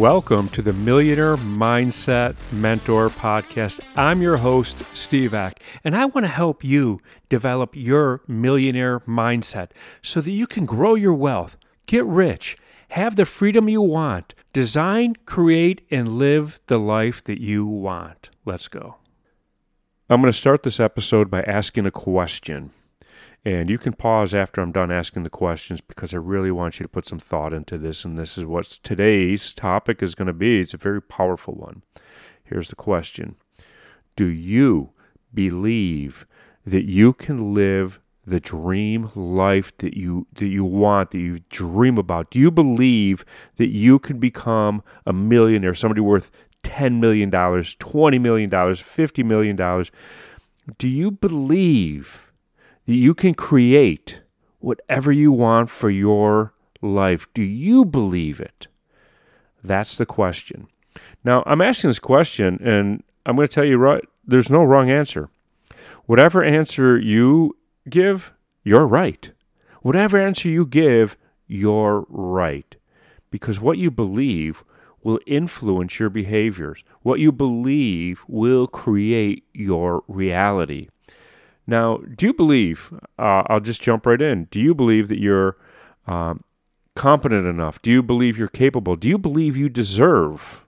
Welcome 0.00 0.48
to 0.50 0.62
the 0.62 0.72
Millionaire 0.72 1.36
Mindset 1.36 2.34
Mentor 2.50 3.10
Podcast. 3.10 3.80
I'm 3.98 4.22
your 4.22 4.38
host, 4.38 4.82
Steve 4.96 5.34
Ack, 5.34 5.62
and 5.84 5.94
I 5.94 6.06
want 6.06 6.24
to 6.24 6.32
help 6.32 6.64
you 6.64 7.02
develop 7.28 7.76
your 7.76 8.22
millionaire 8.26 9.00
mindset 9.00 9.72
so 10.00 10.22
that 10.22 10.30
you 10.30 10.46
can 10.46 10.64
grow 10.64 10.94
your 10.94 11.12
wealth, 11.12 11.58
get 11.86 12.06
rich, 12.06 12.56
have 12.88 13.16
the 13.16 13.26
freedom 13.26 13.68
you 13.68 13.82
want, 13.82 14.32
design, 14.54 15.16
create, 15.26 15.86
and 15.90 16.14
live 16.14 16.62
the 16.68 16.78
life 16.78 17.22
that 17.24 17.42
you 17.42 17.66
want. 17.66 18.30
Let's 18.46 18.68
go. 18.68 18.96
I'm 20.08 20.22
going 20.22 20.32
to 20.32 20.38
start 20.38 20.62
this 20.62 20.80
episode 20.80 21.30
by 21.30 21.42
asking 21.42 21.84
a 21.84 21.90
question. 21.90 22.70
And 23.44 23.70
you 23.70 23.78
can 23.78 23.94
pause 23.94 24.34
after 24.34 24.60
I'm 24.60 24.72
done 24.72 24.90
asking 24.90 25.22
the 25.22 25.30
questions 25.30 25.80
because 25.80 26.12
I 26.12 26.18
really 26.18 26.50
want 26.50 26.78
you 26.78 26.84
to 26.84 26.90
put 26.90 27.06
some 27.06 27.18
thought 27.18 27.54
into 27.54 27.78
this. 27.78 28.04
And 28.04 28.18
this 28.18 28.36
is 28.36 28.44
what 28.44 28.66
today's 28.66 29.54
topic 29.54 30.02
is 30.02 30.14
going 30.14 30.26
to 30.26 30.34
be. 30.34 30.60
It's 30.60 30.74
a 30.74 30.78
very 30.78 31.00
powerful 31.00 31.54
one. 31.54 31.82
Here's 32.44 32.68
the 32.68 32.76
question 32.76 33.36
Do 34.14 34.26
you 34.26 34.90
believe 35.32 36.26
that 36.66 36.84
you 36.84 37.12
can 37.14 37.54
live 37.54 38.00
the 38.26 38.40
dream 38.40 39.10
life 39.14 39.76
that 39.78 39.96
you 39.96 40.26
that 40.34 40.46
you 40.46 40.64
want 40.64 41.10
that 41.10 41.18
you 41.18 41.38
dream 41.48 41.96
about 41.96 42.30
do 42.30 42.38
you 42.38 42.50
believe 42.50 43.24
that 43.56 43.70
you 43.70 43.98
can 43.98 44.18
become 44.18 44.82
a 45.06 45.12
millionaire 45.12 45.74
somebody 45.74 46.02
worth 46.02 46.30
10 46.62 47.00
million 47.00 47.30
dollars 47.30 47.74
20 47.78 48.18
million 48.18 48.50
dollars 48.50 48.78
50 48.78 49.22
million 49.22 49.56
dollars 49.56 49.90
do 50.78 50.86
you 50.86 51.10
believe 51.10 52.29
you 52.86 53.14
can 53.14 53.34
create 53.34 54.20
whatever 54.58 55.12
you 55.12 55.32
want 55.32 55.70
for 55.70 55.90
your 55.90 56.52
life. 56.82 57.26
Do 57.34 57.42
you 57.42 57.84
believe 57.84 58.40
it? 58.40 58.66
That's 59.62 59.96
the 59.96 60.06
question. 60.06 60.68
Now, 61.24 61.42
I'm 61.46 61.60
asking 61.60 61.90
this 61.90 61.98
question, 61.98 62.58
and 62.62 63.02
I'm 63.26 63.36
going 63.36 63.48
to 63.48 63.54
tell 63.54 63.64
you 63.64 63.78
right, 63.78 64.04
there's 64.26 64.50
no 64.50 64.62
wrong 64.62 64.90
answer. 64.90 65.28
Whatever 66.06 66.42
answer 66.42 66.98
you 66.98 67.56
give, 67.88 68.32
you're 68.64 68.86
right. 68.86 69.30
Whatever 69.82 70.18
answer 70.18 70.48
you 70.48 70.66
give, 70.66 71.16
you're 71.46 72.06
right. 72.08 72.76
Because 73.30 73.60
what 73.60 73.78
you 73.78 73.90
believe 73.90 74.64
will 75.02 75.20
influence 75.26 75.98
your 75.98 76.10
behaviors. 76.10 76.84
What 77.02 77.20
you 77.20 77.32
believe 77.32 78.24
will 78.28 78.66
create 78.66 79.44
your 79.54 80.02
reality. 80.08 80.88
Now, 81.70 81.98
do 81.98 82.26
you 82.26 82.32
believe, 82.32 82.92
uh, 83.16 83.44
I'll 83.46 83.60
just 83.60 83.80
jump 83.80 84.04
right 84.04 84.20
in, 84.20 84.48
do 84.50 84.58
you 84.58 84.74
believe 84.74 85.06
that 85.06 85.20
you're 85.20 85.56
um, 86.08 86.42
competent 86.96 87.46
enough? 87.46 87.80
Do 87.80 87.92
you 87.92 88.02
believe 88.02 88.36
you're 88.36 88.48
capable? 88.48 88.96
Do 88.96 89.06
you 89.06 89.16
believe 89.16 89.56
you 89.56 89.68
deserve 89.68 90.66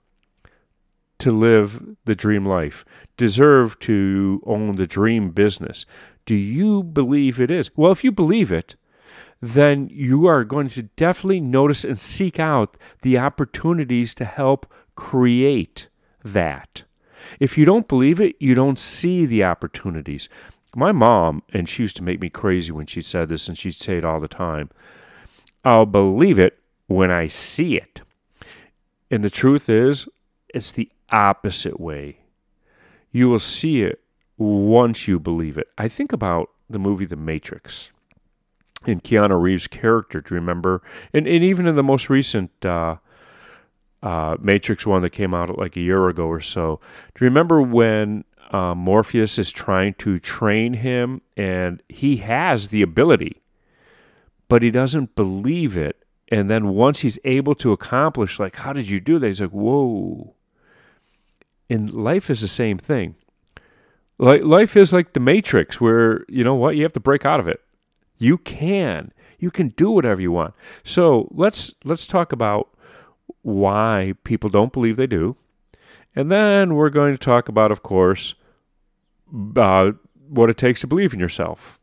to 1.19 1.29
live 1.29 1.97
the 2.05 2.15
dream 2.15 2.45
life, 2.45 2.85
deserve 3.17 3.77
to 3.79 4.41
own 4.45 4.77
the 4.77 4.87
dream 4.87 5.31
business? 5.31 5.85
Do 6.25 6.35
you 6.35 6.83
believe 6.83 7.41
it 7.41 7.51
is? 7.51 7.69
Well, 7.75 7.91
if 7.91 8.05
you 8.05 8.11
believe 8.13 8.49
it, 8.49 8.77
then 9.41 9.89
you 9.91 10.25
are 10.25 10.45
going 10.45 10.69
to 10.69 10.83
definitely 10.83 11.41
notice 11.41 11.83
and 11.83 11.99
seek 11.99 12.39
out 12.39 12.77
the 13.01 13.17
opportunities 13.17 14.15
to 14.15 14.23
help 14.23 14.71
create 14.95 15.89
that. 16.23 16.83
If 17.41 17.57
you 17.57 17.65
don't 17.65 17.89
believe 17.89 18.21
it, 18.21 18.37
you 18.39 18.55
don't 18.55 18.79
see 18.79 19.25
the 19.25 19.43
opportunities. 19.43 20.29
My 20.75 20.91
mom, 20.91 21.43
and 21.53 21.69
she 21.69 21.83
used 21.83 21.97
to 21.97 22.03
make 22.03 22.19
me 22.19 22.29
crazy 22.29 22.71
when 22.71 22.87
she 22.87 23.01
said 23.01 23.29
this, 23.29 23.47
and 23.47 23.57
she'd 23.57 23.75
say 23.75 23.97
it 23.97 24.05
all 24.05 24.19
the 24.19 24.27
time 24.27 24.69
I'll 25.63 25.85
believe 25.85 26.39
it 26.39 26.59
when 26.87 27.09
I 27.09 27.27
see 27.27 27.77
it. 27.77 28.01
And 29.09 29.23
the 29.23 29.29
truth 29.29 29.69
is, 29.69 30.07
it's 30.53 30.71
the 30.71 30.89
opposite 31.11 31.79
way. 31.79 32.17
You 33.11 33.29
will 33.29 33.39
see 33.39 33.81
it 33.83 34.01
once 34.37 35.07
you 35.07 35.19
believe 35.19 35.57
it. 35.57 35.69
I 35.77 35.87
think 35.87 36.11
about 36.11 36.49
the 36.69 36.79
movie 36.79 37.05
The 37.05 37.15
Matrix 37.15 37.91
and 38.85 39.03
Keanu 39.03 39.41
Reeves' 39.41 39.67
character. 39.67 40.19
Do 40.19 40.35
you 40.35 40.39
remember? 40.39 40.81
And, 41.13 41.27
and 41.27 41.43
even 41.43 41.67
in 41.67 41.75
the 41.75 41.83
most 41.83 42.09
recent 42.09 42.51
uh, 42.65 42.97
uh, 44.01 44.35
Matrix 44.41 44.85
one 44.85 45.01
that 45.03 45.11
came 45.11 45.33
out 45.33 45.57
like 45.57 45.77
a 45.77 45.81
year 45.81 46.09
ago 46.09 46.25
or 46.25 46.41
so, 46.41 46.79
do 47.15 47.23
you 47.23 47.29
remember 47.29 47.61
when 47.61 48.25
uh, 48.53 48.75
Morpheus 48.75 49.39
is 49.39 49.51
trying 49.51 49.95
to 49.95 50.19
train 50.19 50.75
him, 50.75 51.21
and 51.35 51.81
he 51.89 52.17
has 52.17 52.67
the 52.67 52.83
ability, 52.83 53.41
but 54.47 54.61
he 54.61 54.69
doesn't 54.69 55.15
believe 55.15 55.75
it. 55.75 55.97
And 56.29 56.49
then 56.49 56.69
once 56.69 57.01
he's 57.01 57.17
able 57.25 57.55
to 57.55 57.71
accomplish, 57.71 58.39
like, 58.39 58.57
how 58.57 58.71
did 58.71 58.89
you 58.89 58.99
do 58.99 59.17
that? 59.19 59.27
He's 59.27 59.41
like, 59.41 59.49
whoa. 59.49 60.35
And 61.69 61.91
life 61.91 62.29
is 62.29 62.41
the 62.41 62.47
same 62.47 62.77
thing. 62.77 63.15
Like 64.19 64.43
life 64.43 64.77
is 64.77 64.93
like 64.93 65.13
the 65.13 65.19
Matrix, 65.19 65.81
where 65.81 66.23
you 66.29 66.43
know 66.43 66.53
what 66.53 66.75
you 66.75 66.83
have 66.83 66.93
to 66.93 66.99
break 66.99 67.25
out 67.25 67.39
of 67.39 67.47
it. 67.47 67.61
You 68.19 68.37
can, 68.37 69.11
you 69.39 69.49
can 69.49 69.69
do 69.69 69.89
whatever 69.89 70.21
you 70.21 70.31
want. 70.31 70.53
So 70.83 71.27
let's 71.31 71.73
let's 71.83 72.05
talk 72.05 72.31
about 72.31 72.69
why 73.41 74.13
people 74.23 74.49
don't 74.49 74.71
believe 74.71 74.97
they 74.97 75.07
do, 75.07 75.35
and 76.15 76.31
then 76.31 76.75
we're 76.75 76.91
going 76.91 77.13
to 77.13 77.17
talk 77.17 77.49
about, 77.49 77.71
of 77.71 77.81
course, 77.81 78.35
uh, 79.55 79.91
what 80.29 80.49
it 80.49 80.57
takes 80.57 80.81
to 80.81 80.87
believe 80.87 81.13
in 81.13 81.19
yourself. 81.19 81.79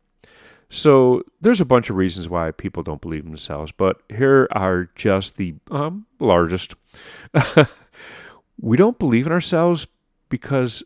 So 0.69 1.23
there's 1.41 1.59
a 1.59 1.65
bunch 1.65 1.89
of 1.89 1.97
reasons 1.97 2.29
why 2.29 2.51
people 2.51 2.81
don't 2.81 3.01
believe 3.01 3.25
in 3.25 3.31
themselves, 3.31 3.73
but 3.73 4.01
here 4.09 4.47
are 4.51 4.89
just 4.95 5.35
the 5.35 5.55
um, 5.69 6.05
largest. 6.19 6.75
we 8.61 8.77
don't 8.77 8.97
believe 8.97 9.27
in 9.27 9.33
ourselves 9.33 9.85
because 10.29 10.81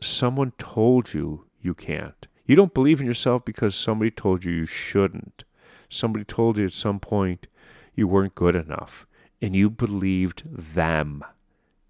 someone 0.00 0.52
told 0.58 1.12
you 1.12 1.44
you 1.60 1.74
can't. 1.74 2.26
You 2.46 2.56
don't 2.56 2.72
believe 2.72 3.00
in 3.00 3.06
yourself 3.06 3.44
because 3.44 3.74
somebody 3.74 4.10
told 4.10 4.44
you 4.44 4.52
you 4.52 4.66
shouldn't. 4.66 5.44
Somebody 5.90 6.24
told 6.24 6.56
you 6.56 6.64
at 6.64 6.72
some 6.72 6.98
point 6.98 7.46
you 7.94 8.08
weren't 8.08 8.34
good 8.34 8.56
enough, 8.56 9.06
and 9.42 9.54
you 9.54 9.68
believed 9.68 10.44
them 10.46 11.22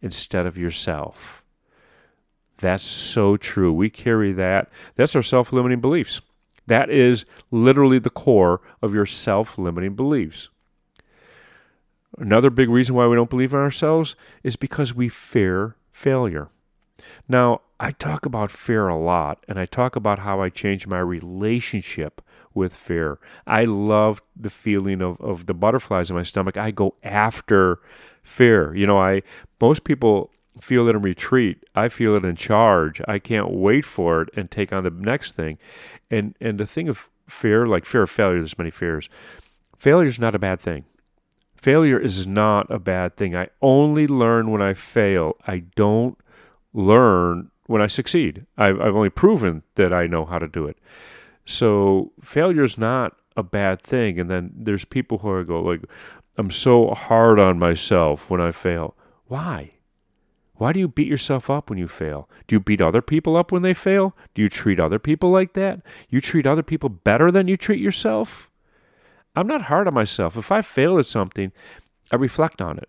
instead 0.03 0.47
of 0.47 0.59
yourself. 0.59 1.45
That's 2.59 2.84
so 2.84 3.37
true. 3.37 3.72
We 3.72 3.91
carry 3.91 4.33
that. 4.33 4.71
That's 4.94 5.15
our 5.15 5.22
self 5.22 5.53
limiting 5.53 5.81
beliefs. 5.81 6.21
That 6.67 6.91
is 6.91 7.25
literally 7.50 7.99
the 7.99 8.11
core 8.11 8.61
of 8.83 8.94
your 8.94 9.06
self 9.06 9.59
limiting 9.59 9.94
beliefs. 9.94 10.49
Another 12.19 12.50
big 12.50 12.71
reason 12.71 12.95
why 12.95 13.06
we 13.06 13.16
don't 13.16 13.31
believe 13.31 13.53
in 13.53 13.61
ourselves 13.61 14.16
is 14.43 14.56
because 14.56 14.95
we 14.95 15.09
fear 15.09 15.77
failure. 15.91 16.49
Now, 17.28 17.61
I 17.78 17.91
talk 17.91 18.25
about 18.25 18.50
fear 18.50 18.89
a 18.89 18.99
lot, 18.99 19.45
and 19.47 19.59
I 19.59 19.66
talk 19.66 19.97
about 19.97 20.21
how 20.21 20.41
I 20.41 20.49
change 20.49 20.87
my 20.87 20.99
relationship 20.99 22.22
with 22.55 22.75
fear. 22.75 23.19
I 23.47 23.66
love 23.66 24.22
the 24.34 24.49
feeling 24.49 25.03
of, 25.03 25.21
of 25.21 25.45
the 25.45 25.53
butterflies 25.53 26.09
in 26.09 26.16
my 26.16 26.22
stomach. 26.22 26.56
I 26.56 26.71
go 26.71 26.95
after 27.03 27.81
fear. 28.22 28.75
You 28.75 28.87
know, 28.87 28.99
I 28.99 29.22
most 29.61 29.84
people 29.84 30.31
feel 30.61 30.89
it 30.89 30.97
in 30.97 31.03
retreat. 31.03 31.65
I 31.75 31.89
feel 31.89 32.15
it 32.17 32.25
in 32.25 32.37
charge. 32.37 33.00
I 33.06 33.19
can't 33.19 33.50
wait 33.50 33.84
for 33.84 34.22
it 34.22 34.31
and 34.37 34.50
take 34.50 34.72
on 34.72 34.84
the 34.84 34.91
next 34.91 35.34
thing. 35.34 35.59
And 36.11 36.34
and 36.41 36.59
the 36.59 36.67
thing 36.67 36.89
of 36.89 37.09
fear, 37.28 37.67
like 37.67 37.84
fear 37.84 38.03
of 38.03 38.11
failure, 38.11 38.39
there's 38.39 38.59
many 38.59 38.71
fears. 38.71 39.09
Failure 39.78 40.09
is 40.09 40.19
not 40.19 40.34
a 40.34 40.39
bad 40.39 40.61
thing. 40.61 40.84
Failure 41.56 41.99
is 41.99 42.27
not 42.27 42.71
a 42.71 42.78
bad 42.78 43.16
thing. 43.16 43.34
I 43.34 43.49
only 43.61 44.06
learn 44.06 44.51
when 44.51 44.63
I 44.63 44.75
fail. 44.75 45.36
I 45.47 45.65
don't 45.75 46.19
learn 46.72 47.51
when 47.66 47.83
I 47.83 47.86
succeed. 47.86 48.47
I've, 48.57 48.81
I've 48.81 48.95
only 48.95 49.10
proven 49.10 49.63
that 49.75 49.92
I 49.92 50.07
know 50.07 50.25
how 50.25 50.39
to 50.39 50.48
do 50.48 50.66
it. 50.66 50.78
So 51.45 52.13
failure 52.21 52.63
is 52.63 52.78
not 52.78 53.16
a 53.36 53.42
bad 53.42 53.81
thing. 53.83 54.21
And 54.21 54.31
then 54.31 54.53
there's 54.54 54.84
people 54.84 55.19
who 55.19 55.31
are 55.31 55.45
go 55.45 55.60
like, 55.60 55.83
I'm 56.39 56.51
so 56.51 56.91
hard 56.91 57.39
on 57.39 57.59
myself 57.59 58.31
when 58.31 58.41
I 58.41 58.53
fail. 58.53 58.95
Why? 59.27 59.72
Why 60.59 60.73
do 60.73 60.81
you 60.81 60.89
beat 60.89 61.09
yourself 61.09 61.51
up 61.51 61.69
when 61.69 61.79
you 61.79 61.89
fail? 61.89 62.29
Do 62.47 62.57
you 62.57 62.61
beat 62.61 62.81
other 62.81 63.03
people 63.03 63.37
up 63.37 63.53
when 63.53 63.63
they 63.63 63.75
fail? 63.75 64.17
Do 64.35 64.43
you 64.43 64.49
treat 64.49 64.81
other 64.81 64.99
people 64.99 65.31
like 65.31 65.53
that? 65.53 65.83
You 66.09 66.21
treat 66.21 66.47
other 66.47 66.63
people 66.63 66.89
better 66.89 67.31
than 67.31 67.47
you 67.47 67.57
treat 67.57 67.81
yourself? 67.81 68.51
I'm 69.35 69.47
not 69.47 69.63
hard 69.63 69.87
on 69.87 69.95
myself. 69.95 70.37
If 70.37 70.51
I 70.51 70.63
fail 70.63 70.99
at 70.99 71.05
something, 71.05 71.53
I 72.11 72.17
reflect 72.17 72.63
on 72.63 72.79
it. 72.79 72.89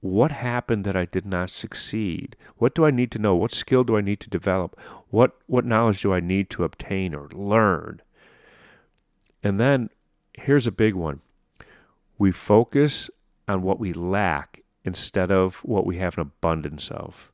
What 0.00 0.30
happened 0.30 0.84
that 0.84 0.96
I 0.96 1.04
did 1.04 1.26
not 1.26 1.50
succeed? 1.50 2.36
What 2.56 2.74
do 2.74 2.86
I 2.86 2.90
need 2.90 3.10
to 3.12 3.18
know? 3.18 3.34
What 3.34 3.52
skill 3.52 3.84
do 3.84 3.96
I 3.96 4.00
need 4.00 4.20
to 4.20 4.30
develop? 4.30 4.78
What 5.10 5.36
what 5.46 5.66
knowledge 5.66 6.00
do 6.02 6.14
I 6.14 6.20
need 6.20 6.48
to 6.50 6.64
obtain 6.64 7.14
or 7.14 7.28
learn? 7.32 8.00
And 9.42 9.58
then 9.60 9.90
here's 10.34 10.66
a 10.66 10.72
big 10.72 10.94
one. 10.94 11.20
We 12.18 12.32
focus 12.32 13.10
on 13.46 13.62
what 13.62 13.80
we 13.80 13.92
lack 13.92 14.59
instead 14.84 15.30
of 15.30 15.56
what 15.56 15.86
we 15.86 15.98
have 15.98 16.16
an 16.16 16.22
abundance 16.22 16.90
of. 16.90 17.30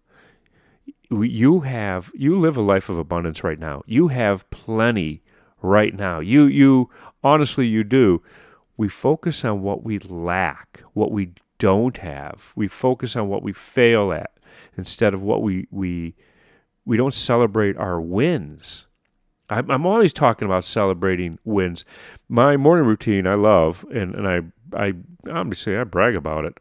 You 1.10 1.60
have 1.60 2.10
you 2.14 2.38
live 2.38 2.56
a 2.56 2.62
life 2.62 2.88
of 2.88 2.98
abundance 2.98 3.44
right 3.44 3.58
now. 3.58 3.82
You 3.86 4.08
have 4.08 4.48
plenty 4.50 5.22
right 5.62 5.94
now. 5.94 6.20
You 6.20 6.44
you 6.44 6.90
honestly 7.22 7.66
you 7.66 7.84
do. 7.84 8.22
We 8.76 8.88
focus 8.88 9.44
on 9.44 9.62
what 9.62 9.84
we 9.84 9.98
lack, 9.98 10.82
what 10.92 11.12
we 11.12 11.30
don't 11.58 11.96
have. 11.98 12.52
We 12.56 12.68
focus 12.68 13.16
on 13.16 13.28
what 13.28 13.42
we 13.42 13.52
fail 13.52 14.12
at 14.12 14.32
instead 14.76 15.14
of 15.14 15.22
what 15.22 15.42
we 15.42 15.68
we 15.70 16.14
we 16.84 16.96
don't 16.96 17.14
celebrate 17.14 17.76
our 17.76 18.00
wins. 18.00 18.84
I'm, 19.48 19.86
always 19.86 20.12
talking 20.12 20.46
about 20.46 20.64
celebrating 20.64 21.38
wins. 21.44 21.84
My 22.28 22.56
morning 22.56 22.84
routine 22.84 23.28
I 23.28 23.34
love, 23.34 23.84
and, 23.94 24.14
and 24.14 24.26
I 24.26 24.40
I 24.76 24.94
obviously 25.30 25.76
I 25.76 25.84
brag 25.84 26.16
about 26.16 26.44
it. 26.44 26.58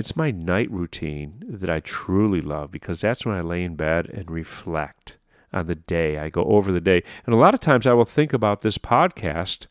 It's 0.00 0.16
my 0.16 0.30
night 0.30 0.70
routine 0.70 1.44
that 1.46 1.68
I 1.68 1.80
truly 1.80 2.40
love 2.40 2.70
because 2.70 3.02
that's 3.02 3.26
when 3.26 3.36
I 3.36 3.42
lay 3.42 3.62
in 3.62 3.76
bed 3.76 4.08
and 4.08 4.30
reflect 4.30 5.18
on 5.52 5.66
the 5.66 5.74
day. 5.74 6.16
I 6.16 6.30
go 6.30 6.42
over 6.44 6.72
the 6.72 6.80
day. 6.80 7.02
And 7.26 7.34
a 7.34 7.38
lot 7.38 7.52
of 7.52 7.60
times 7.60 7.86
I 7.86 7.92
will 7.92 8.06
think 8.06 8.32
about 8.32 8.62
this 8.62 8.78
podcast 8.78 9.66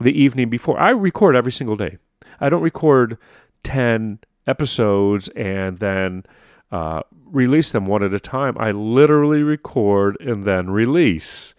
the 0.00 0.18
evening 0.18 0.48
before. 0.48 0.80
I 0.80 0.88
record 0.88 1.36
every 1.36 1.52
single 1.52 1.76
day. 1.76 1.98
I 2.40 2.48
don't 2.48 2.62
record 2.62 3.18
10 3.62 4.20
episodes 4.46 5.28
and 5.36 5.80
then 5.80 6.24
uh, 6.70 7.02
release 7.26 7.72
them 7.72 7.84
one 7.84 8.02
at 8.02 8.14
a 8.14 8.20
time. 8.20 8.56
I 8.58 8.70
literally 8.70 9.42
record 9.42 10.16
and 10.18 10.44
then 10.44 10.70
release 10.70 11.52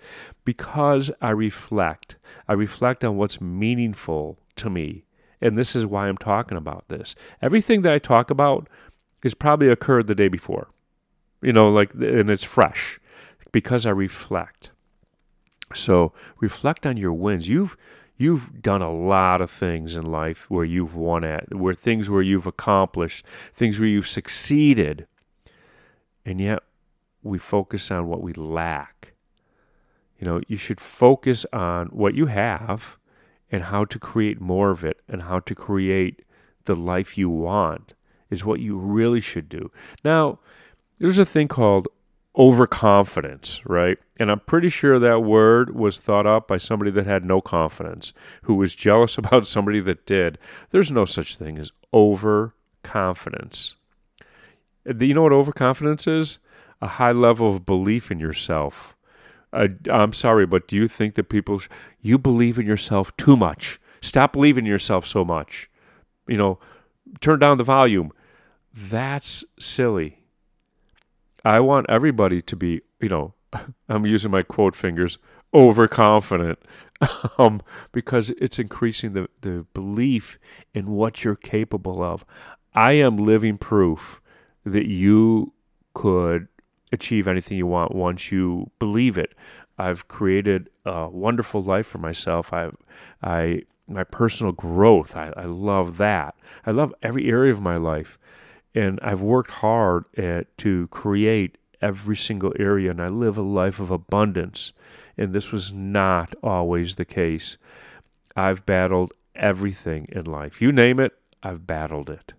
because 0.45 1.11
I 1.21 1.29
reflect. 1.29 2.15
I 2.47 2.53
reflect 2.53 3.05
on 3.05 3.17
what's 3.17 3.39
meaningful 3.39 4.39
to 4.55 4.71
me. 4.71 5.05
And 5.43 5.57
this 5.57 5.75
is 5.75 5.85
why 5.85 6.07
I'm 6.07 6.17
talking 6.17 6.57
about 6.57 6.85
this. 6.87 7.15
Everything 7.41 7.81
that 7.81 7.93
I 7.93 7.99
talk 7.99 8.31
about 8.31 8.69
has 9.23 9.33
probably 9.33 9.67
occurred 9.67 10.07
the 10.07 10.15
day 10.15 10.29
before, 10.29 10.69
you 11.41 11.51
know, 11.51 11.69
like, 11.69 11.93
and 11.93 12.29
it's 12.29 12.45
fresh 12.45 12.97
because 13.51 13.85
I 13.85 13.89
reflect. 13.89 14.69
So 15.75 16.13
reflect 16.39 16.87
on 16.87 16.95
your 16.95 17.11
wins. 17.11 17.49
You've 17.49 17.75
you've 18.15 18.61
done 18.61 18.81
a 18.81 18.93
lot 18.93 19.41
of 19.41 19.51
things 19.51 19.97
in 19.97 20.05
life 20.05 20.49
where 20.49 20.63
you've 20.63 20.95
won 20.95 21.25
at, 21.25 21.53
where 21.53 21.73
things 21.73 22.09
where 22.09 22.21
you've 22.21 22.47
accomplished, 22.47 23.25
things 23.53 23.79
where 23.79 23.89
you've 23.89 24.07
succeeded. 24.07 25.07
And 26.25 26.39
yet 26.39 26.59
we 27.21 27.37
focus 27.37 27.91
on 27.91 28.07
what 28.07 28.21
we 28.21 28.31
lack. 28.31 29.11
You 30.19 30.25
know, 30.25 30.41
you 30.47 30.55
should 30.55 30.79
focus 30.79 31.45
on 31.51 31.87
what 31.87 32.15
you 32.15 32.27
have 32.27 32.97
and 33.53 33.65
how 33.65 33.85
to 33.85 33.99
create 33.99 34.41
more 34.41 34.71
of 34.71 34.83
it 34.83 34.99
and 35.07 35.21
how 35.21 35.39
to 35.39 35.53
create 35.53 36.23
the 36.65 36.75
life 36.75 37.19
you 37.19 37.29
want 37.29 37.93
is 38.31 38.43
what 38.43 38.59
you 38.59 38.75
really 38.75 39.21
should 39.21 39.47
do. 39.47 39.71
Now, 40.03 40.39
there's 40.97 41.19
a 41.19 41.25
thing 41.25 41.47
called 41.47 41.87
overconfidence, 42.35 43.61
right? 43.63 43.99
And 44.19 44.31
I'm 44.31 44.39
pretty 44.39 44.69
sure 44.69 44.97
that 44.97 45.21
word 45.21 45.75
was 45.75 45.99
thought 45.99 46.25
up 46.25 46.47
by 46.47 46.57
somebody 46.57 46.89
that 46.91 47.05
had 47.05 47.23
no 47.23 47.41
confidence, 47.41 48.11
who 48.41 48.55
was 48.55 48.73
jealous 48.73 49.17
about 49.19 49.45
somebody 49.45 49.79
that 49.81 50.07
did. 50.07 50.39
There's 50.71 50.91
no 50.91 51.05
such 51.05 51.35
thing 51.35 51.59
as 51.59 51.71
overconfidence. 51.93 53.75
Do 54.97 55.05
You 55.05 55.13
know 55.13 55.23
what 55.23 55.31
overconfidence 55.31 56.07
is? 56.07 56.39
A 56.81 56.87
high 56.87 57.11
level 57.11 57.49
of 57.49 57.67
belief 57.67 58.09
in 58.09 58.19
yourself. 58.19 58.95
Uh, 59.53 59.67
I'm 59.89 60.13
sorry, 60.13 60.45
but 60.47 60.67
do 60.67 60.75
you 60.75 60.87
think 60.87 61.15
that 61.15 61.29
people, 61.29 61.59
sh- 61.59 61.69
you 62.01 62.17
believe 62.17 62.59
in 62.59 62.65
yourself 62.65 63.15
too 63.17 63.37
much? 63.37 63.79
Stop 64.01 64.33
believing 64.33 64.65
in 64.65 64.71
yourself 64.71 65.05
so 65.07 65.23
much. 65.23 65.69
You 66.27 66.37
know, 66.37 66.59
turn 67.21 67.39
down 67.39 67.57
the 67.57 67.63
volume. 67.63 68.11
That's 68.73 69.45
silly 69.59 70.23
I 71.45 71.59
want 71.59 71.87
everybody 71.89 72.41
to 72.41 72.55
be, 72.55 72.81
you 73.01 73.09
know, 73.09 73.33
I'm 73.89 74.05
using 74.05 74.31
my 74.31 74.43
quote 74.43 74.75
fingers, 74.75 75.17
overconfident, 75.53 76.59
um, 77.37 77.61
because 77.91 78.29
it's 78.31 78.59
increasing 78.59 79.13
the, 79.13 79.29
the 79.41 79.65
belief 79.73 80.39
in 80.73 80.91
what 80.91 81.23
you're 81.23 81.35
capable 81.35 82.01
of. 82.01 82.25
I 82.73 82.93
am 82.93 83.17
living 83.17 83.57
proof 83.57 84.21
that 84.65 84.87
you 84.87 85.53
could 85.93 86.47
achieve 86.93 87.27
anything 87.27 87.57
you 87.57 87.67
want 87.67 87.93
once 87.93 88.31
you 88.31 88.71
believe 88.79 89.17
it. 89.17 89.33
I've 89.77 90.07
created 90.07 90.69
a 90.85 91.09
wonderful 91.09 91.61
life 91.61 91.87
for 91.87 91.97
myself. 91.97 92.53
I, 92.53 92.69
I, 93.21 93.63
my 93.87 94.05
personal 94.05 94.53
growth. 94.53 95.17
I, 95.17 95.33
I 95.35 95.45
love 95.45 95.97
that. 95.97 96.35
I 96.65 96.71
love 96.71 96.93
every 97.03 97.29
area 97.29 97.51
of 97.51 97.61
my 97.61 97.75
life 97.75 98.17
and 98.75 98.99
I've 99.01 99.21
worked 99.21 99.51
hard 99.51 100.05
at, 100.17 100.57
to 100.59 100.87
create 100.87 101.57
every 101.81 102.15
single 102.15 102.53
area, 102.57 102.91
and 102.91 103.01
I 103.01 103.09
live 103.09 103.37
a 103.37 103.43
life 103.43 103.79
of 103.79 103.91
abundance. 103.91 104.71
And 105.17 105.33
this 105.33 105.51
was 105.51 105.71
not 105.71 106.33
always 106.41 106.95
the 106.95 107.05
case. 107.05 107.57
I've 108.35 108.65
battled 108.65 109.13
everything 109.35 110.07
in 110.11 110.25
life. 110.25 110.61
You 110.61 110.71
name 110.71 110.99
it, 110.99 111.13
I've 111.43 111.67
battled 111.67 112.09
it. 112.09 112.33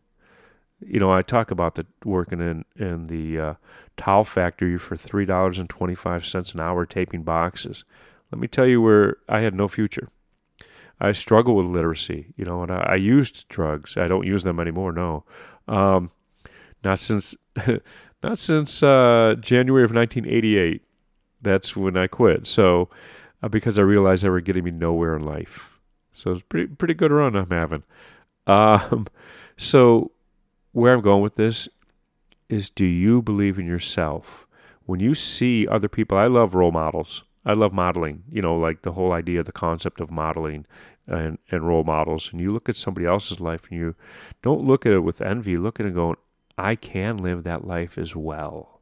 You 0.86 1.00
know, 1.00 1.12
I 1.12 1.22
talk 1.22 1.50
about 1.50 1.74
the 1.74 1.86
working 2.04 2.40
in 2.40 2.64
in 2.76 3.06
the 3.06 3.40
uh, 3.40 3.54
towel 3.96 4.24
factory 4.24 4.78
for 4.78 4.96
three 4.96 5.24
dollars 5.24 5.58
and 5.58 5.68
twenty 5.68 5.94
five 5.94 6.26
cents 6.26 6.52
an 6.52 6.60
hour 6.60 6.86
taping 6.86 7.22
boxes. 7.22 7.84
Let 8.30 8.40
me 8.40 8.48
tell 8.48 8.66
you 8.66 8.80
where 8.80 9.16
I 9.28 9.40
had 9.40 9.54
no 9.54 9.68
future. 9.68 10.08
I 11.00 11.12
struggle 11.12 11.56
with 11.56 11.66
literacy, 11.66 12.32
you 12.36 12.44
know, 12.44 12.62
and 12.62 12.72
I, 12.72 12.76
I 12.90 12.94
used 12.94 13.48
drugs. 13.48 13.96
I 13.96 14.06
don't 14.06 14.26
use 14.26 14.44
them 14.44 14.60
anymore. 14.60 14.92
No, 14.92 15.24
um, 15.68 16.10
not 16.82 16.98
since 16.98 17.34
not 18.22 18.38
since 18.38 18.82
uh, 18.82 19.34
January 19.40 19.84
of 19.84 19.92
1988. 19.92 20.82
That's 21.42 21.76
when 21.76 21.96
I 21.96 22.06
quit. 22.06 22.46
So 22.46 22.88
uh, 23.42 23.48
because 23.48 23.78
I 23.78 23.82
realized 23.82 24.24
they 24.24 24.30
were 24.30 24.40
getting 24.40 24.64
me 24.64 24.70
nowhere 24.70 25.14
in 25.14 25.22
life. 25.22 25.78
So 26.12 26.32
it's 26.32 26.42
pretty 26.42 26.66
pretty 26.66 26.94
good 26.94 27.10
run 27.10 27.36
I'm 27.36 27.50
having. 27.50 27.82
Um, 28.46 29.06
so 29.56 30.12
where 30.74 30.92
I'm 30.92 31.00
going 31.00 31.22
with 31.22 31.36
this 31.36 31.68
is, 32.48 32.68
do 32.68 32.84
you 32.84 33.22
believe 33.22 33.58
in 33.58 33.66
yourself? 33.66 34.46
When 34.84 35.00
you 35.00 35.14
see 35.14 35.66
other 35.66 35.88
people, 35.88 36.18
I 36.18 36.26
love 36.26 36.54
role 36.54 36.72
models. 36.72 37.22
I 37.46 37.52
love 37.52 37.72
modeling. 37.72 38.24
You 38.30 38.42
know, 38.42 38.56
like 38.56 38.82
the 38.82 38.92
whole 38.92 39.12
idea, 39.12 39.42
the 39.42 39.52
concept 39.52 40.00
of 40.00 40.10
modeling 40.10 40.66
and, 41.06 41.38
and 41.50 41.66
role 41.66 41.84
models. 41.84 42.30
And 42.32 42.40
you 42.40 42.52
look 42.52 42.68
at 42.68 42.76
somebody 42.76 43.06
else's 43.06 43.40
life 43.40 43.68
and 43.70 43.78
you 43.78 43.94
don't 44.42 44.64
look 44.64 44.84
at 44.84 44.92
it 44.92 45.00
with 45.00 45.22
envy. 45.22 45.56
Look 45.56 45.78
at 45.78 45.86
it 45.86 45.90
and 45.90 45.96
go, 45.96 46.16
I 46.58 46.74
can 46.74 47.18
live 47.18 47.44
that 47.44 47.66
life 47.66 47.96
as 47.96 48.16
well. 48.16 48.80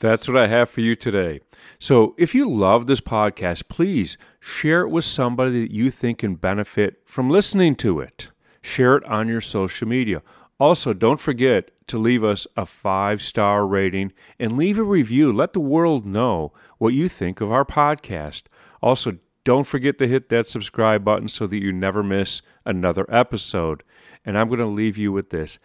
That's 0.00 0.26
what 0.26 0.36
I 0.36 0.48
have 0.48 0.68
for 0.68 0.80
you 0.80 0.96
today. 0.96 1.40
So, 1.78 2.16
if 2.18 2.34
you 2.34 2.50
love 2.50 2.88
this 2.88 3.00
podcast, 3.00 3.68
please 3.68 4.18
share 4.40 4.82
it 4.82 4.88
with 4.88 5.04
somebody 5.04 5.62
that 5.62 5.72
you 5.72 5.92
think 5.92 6.18
can 6.18 6.34
benefit 6.34 7.02
from 7.04 7.30
listening 7.30 7.76
to 7.76 8.00
it. 8.00 8.30
Share 8.62 8.96
it 8.96 9.04
on 9.04 9.28
your 9.28 9.40
social 9.40 9.86
media. 9.86 10.22
Also, 10.58 10.92
don't 10.92 11.20
forget 11.20 11.70
to 11.88 11.98
leave 11.98 12.22
us 12.22 12.46
a 12.56 12.64
five 12.64 13.22
star 13.22 13.66
rating 13.66 14.12
and 14.38 14.56
leave 14.56 14.78
a 14.78 14.84
review. 14.84 15.32
Let 15.32 15.52
the 15.52 15.60
world 15.60 16.06
know 16.06 16.52
what 16.78 16.94
you 16.94 17.08
think 17.08 17.40
of 17.40 17.50
our 17.50 17.64
podcast. 17.64 18.44
Also, 18.80 19.18
don't 19.44 19.66
forget 19.66 19.98
to 19.98 20.06
hit 20.06 20.28
that 20.28 20.46
subscribe 20.46 21.04
button 21.04 21.28
so 21.28 21.46
that 21.46 21.60
you 21.60 21.72
never 21.72 22.02
miss 22.02 22.42
another 22.64 23.06
episode. 23.08 23.82
And 24.24 24.38
I'm 24.38 24.48
going 24.48 24.60
to 24.60 24.66
leave 24.66 24.96
you 24.96 25.12
with 25.12 25.30
this 25.30 25.58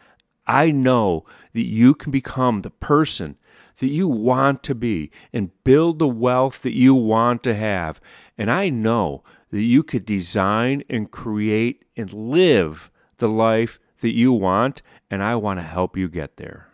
I 0.47 0.71
know 0.71 1.25
that 1.53 1.65
you 1.65 1.93
can 1.93 2.11
become 2.11 2.61
the 2.61 2.69
person 2.69 3.37
that 3.79 3.89
you 3.89 4.07
want 4.07 4.63
to 4.63 4.73
be 4.73 5.11
and 5.31 5.63
build 5.63 5.99
the 5.99 6.07
wealth 6.07 6.61
that 6.63 6.73
you 6.73 6.95
want 6.95 7.43
to 7.43 7.53
have. 7.53 7.99
And 8.37 8.49
I 8.49 8.69
know 8.69 9.23
that 9.51 9.61
you 9.61 9.83
could 9.83 10.05
design 10.05 10.83
and 10.89 11.11
create 11.11 11.85
and 11.95 12.11
live 12.11 12.89
the 13.17 13.27
life 13.27 13.79
that 14.01 14.15
you 14.15 14.31
want, 14.31 14.81
and 15.09 15.23
I 15.23 15.35
want 15.35 15.59
to 15.59 15.63
help 15.63 15.97
you 15.97 16.07
get 16.07 16.37
there. 16.37 16.67